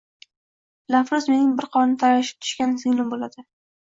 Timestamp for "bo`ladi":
3.13-3.45